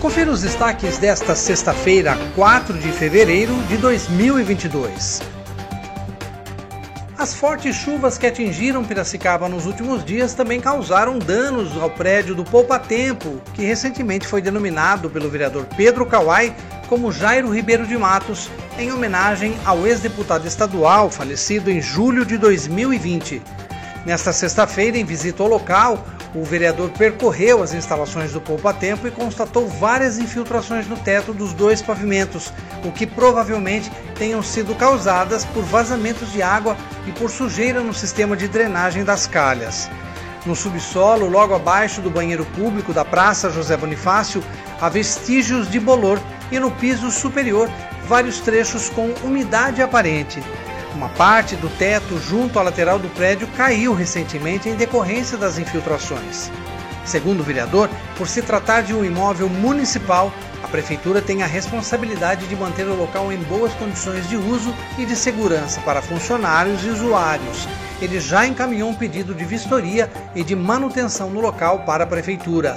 Confira 0.00 0.30
os 0.30 0.42
destaques 0.42 0.96
desta 0.96 1.34
sexta-feira, 1.34 2.16
4 2.36 2.78
de 2.78 2.92
fevereiro 2.92 3.52
de 3.64 3.76
2022. 3.78 5.20
As 7.18 7.34
fortes 7.34 7.74
chuvas 7.74 8.16
que 8.16 8.24
atingiram 8.24 8.84
Piracicaba 8.84 9.48
nos 9.48 9.66
últimos 9.66 10.04
dias 10.04 10.34
também 10.34 10.60
causaram 10.60 11.18
danos 11.18 11.76
ao 11.76 11.90
prédio 11.90 12.32
do 12.32 12.44
Poupa 12.44 12.78
Tempo, 12.78 13.40
que 13.54 13.64
recentemente 13.64 14.24
foi 14.24 14.40
denominado 14.40 15.10
pelo 15.10 15.28
vereador 15.28 15.66
Pedro 15.76 16.06
Kawai 16.06 16.54
como 16.88 17.10
Jairo 17.10 17.52
Ribeiro 17.52 17.84
de 17.84 17.98
Matos, 17.98 18.48
em 18.78 18.92
homenagem 18.92 19.56
ao 19.64 19.84
ex-deputado 19.84 20.46
estadual 20.46 21.10
falecido 21.10 21.72
em 21.72 21.82
julho 21.82 22.24
de 22.24 22.38
2020. 22.38 23.42
Nesta 24.06 24.32
sexta-feira, 24.32 24.96
em 24.96 25.04
visita 25.04 25.42
ao 25.42 25.48
local, 25.48 26.06
o 26.34 26.44
vereador 26.44 26.90
percorreu 26.90 27.62
as 27.62 27.72
instalações 27.72 28.32
do 28.32 28.40
Poupa 28.40 28.72
Tempo 28.72 29.06
e 29.06 29.10
constatou 29.10 29.66
várias 29.66 30.18
infiltrações 30.18 30.86
no 30.86 30.96
teto 30.96 31.32
dos 31.32 31.52
dois 31.52 31.80
pavimentos, 31.80 32.52
o 32.84 32.92
que 32.92 33.06
provavelmente 33.06 33.90
tenham 34.16 34.42
sido 34.42 34.74
causadas 34.74 35.44
por 35.46 35.62
vazamentos 35.64 36.30
de 36.32 36.42
água 36.42 36.76
e 37.06 37.12
por 37.12 37.30
sujeira 37.30 37.80
no 37.80 37.94
sistema 37.94 38.36
de 38.36 38.46
drenagem 38.46 39.04
das 39.04 39.26
calhas. 39.26 39.90
No 40.44 40.54
subsolo, 40.54 41.28
logo 41.28 41.54
abaixo 41.54 42.00
do 42.00 42.10
banheiro 42.10 42.44
público 42.56 42.92
da 42.92 43.04
Praça 43.04 43.50
José 43.50 43.76
Bonifácio, 43.76 44.42
há 44.80 44.88
vestígios 44.88 45.70
de 45.70 45.80
bolor 45.80 46.20
e 46.50 46.58
no 46.58 46.70
piso 46.70 47.10
superior 47.10 47.68
vários 48.06 48.40
trechos 48.40 48.88
com 48.88 49.12
umidade 49.22 49.82
aparente. 49.82 50.42
Uma 50.98 51.10
parte 51.10 51.54
do 51.54 51.68
teto 51.68 52.18
junto 52.18 52.58
à 52.58 52.62
lateral 52.62 52.98
do 52.98 53.08
prédio 53.10 53.46
caiu 53.56 53.94
recentemente 53.94 54.68
em 54.68 54.74
decorrência 54.74 55.38
das 55.38 55.56
infiltrações. 55.56 56.50
Segundo 57.04 57.38
o 57.38 57.44
vereador, 57.44 57.88
por 58.16 58.26
se 58.26 58.42
tratar 58.42 58.80
de 58.80 58.92
um 58.92 59.04
imóvel 59.04 59.48
municipal, 59.48 60.32
a 60.60 60.66
prefeitura 60.66 61.22
tem 61.22 61.44
a 61.44 61.46
responsabilidade 61.46 62.48
de 62.48 62.56
manter 62.56 62.84
o 62.88 62.96
local 62.96 63.32
em 63.32 63.38
boas 63.44 63.72
condições 63.74 64.28
de 64.28 64.36
uso 64.36 64.74
e 64.98 65.06
de 65.06 65.14
segurança 65.14 65.80
para 65.82 66.02
funcionários 66.02 66.84
e 66.84 66.88
usuários. 66.88 67.68
Ele 68.02 68.18
já 68.18 68.44
encaminhou 68.44 68.90
um 68.90 68.94
pedido 68.94 69.32
de 69.32 69.44
vistoria 69.44 70.10
e 70.34 70.42
de 70.42 70.56
manutenção 70.56 71.30
no 71.30 71.40
local 71.40 71.84
para 71.84 72.02
a 72.02 72.08
prefeitura. 72.08 72.76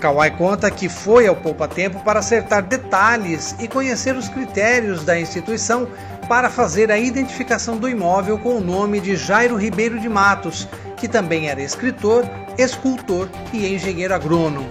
Kawai 0.00 0.30
conta 0.36 0.70
que 0.70 0.88
foi 0.88 1.26
ao 1.26 1.36
Poupa 1.36 1.66
Tempo 1.66 2.00
para 2.04 2.20
acertar 2.20 2.62
detalhes 2.62 3.54
e 3.58 3.68
conhecer 3.68 4.16
os 4.16 4.28
critérios 4.28 5.04
da 5.04 5.18
instituição 5.18 5.88
para 6.28 6.50
fazer 6.50 6.90
a 6.90 6.98
identificação 6.98 7.76
do 7.76 7.88
imóvel 7.88 8.38
com 8.38 8.56
o 8.56 8.60
nome 8.60 9.00
de 9.00 9.16
Jairo 9.16 9.56
Ribeiro 9.56 9.98
de 9.98 10.08
Matos, 10.08 10.68
que 10.96 11.08
também 11.08 11.48
era 11.48 11.62
escritor, 11.62 12.24
escultor 12.58 13.28
e 13.52 13.74
engenheiro 13.74 14.14
agrônomo. 14.14 14.68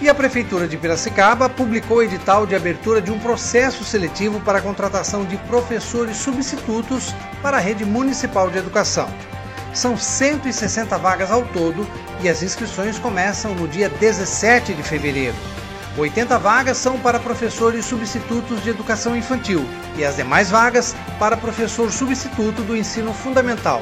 E 0.00 0.08
a 0.08 0.14
Prefeitura 0.14 0.68
de 0.68 0.76
Piracicaba 0.76 1.48
publicou 1.48 1.96
o 1.96 2.02
edital 2.02 2.46
de 2.46 2.54
abertura 2.54 3.00
de 3.00 3.10
um 3.10 3.18
processo 3.18 3.82
seletivo 3.82 4.40
para 4.40 4.58
a 4.58 4.62
contratação 4.62 5.24
de 5.24 5.36
professores 5.38 6.16
substitutos 6.16 7.12
para 7.42 7.56
a 7.56 7.60
rede 7.60 7.84
municipal 7.84 8.48
de 8.48 8.58
educação. 8.58 9.08
São 9.78 9.96
160 9.96 10.98
vagas 10.98 11.30
ao 11.30 11.44
todo 11.44 11.88
e 12.20 12.28
as 12.28 12.42
inscrições 12.42 12.98
começam 12.98 13.54
no 13.54 13.68
dia 13.68 13.88
17 13.88 14.74
de 14.74 14.82
fevereiro. 14.82 15.36
80 15.96 16.36
vagas 16.36 16.78
são 16.78 16.98
para 16.98 17.20
professores 17.20 17.84
substitutos 17.84 18.60
de 18.64 18.70
educação 18.70 19.16
infantil 19.16 19.64
e 19.96 20.04
as 20.04 20.16
demais 20.16 20.50
vagas 20.50 20.96
para 21.20 21.36
professor 21.36 21.92
substituto 21.92 22.64
do 22.64 22.76
ensino 22.76 23.14
fundamental. 23.14 23.80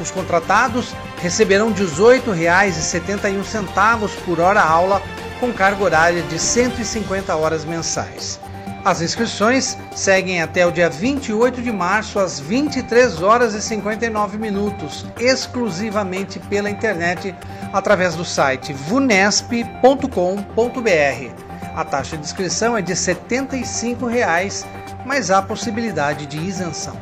Os 0.00 0.10
contratados 0.10 0.92
receberão 1.22 1.68
R$ 1.68 1.84
18,71 1.84 4.10
por 4.24 4.40
hora 4.40 4.60
aula, 4.60 5.00
com 5.38 5.52
carga 5.52 5.84
horária 5.84 6.22
de 6.22 6.36
150 6.36 7.36
horas 7.36 7.64
mensais. 7.64 8.40
As 8.84 9.02
inscrições 9.02 9.76
seguem 9.94 10.40
até 10.40 10.66
o 10.66 10.70
dia 10.70 10.88
28 10.88 11.60
de 11.60 11.72
março 11.72 12.18
às 12.18 12.38
23 12.38 13.22
horas 13.22 13.54
e 13.54 13.60
59 13.60 14.38
minutos, 14.38 15.04
exclusivamente 15.18 16.38
pela 16.38 16.70
internet 16.70 17.34
através 17.72 18.14
do 18.14 18.24
site 18.24 18.72
vunesp.com.br. 18.72 20.12
A 21.74 21.84
taxa 21.84 22.16
de 22.16 22.24
inscrição 22.24 22.76
é 22.76 22.82
de 22.82 22.94
75 22.96 24.06
reais, 24.06 24.66
mas 25.04 25.30
há 25.30 25.42
possibilidade 25.42 26.26
de 26.26 26.38
isenção. 26.38 26.96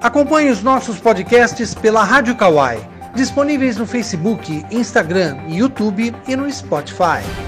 Acompanhe 0.00 0.50
os 0.50 0.62
nossos 0.62 0.98
podcasts 0.98 1.74
pela 1.74 2.04
Rádio 2.04 2.36
Kawai, 2.36 2.78
disponíveis 3.14 3.76
no 3.76 3.86
Facebook, 3.86 4.64
Instagram, 4.70 5.36
YouTube 5.48 6.14
e 6.26 6.36
no 6.36 6.50
Spotify. 6.50 7.47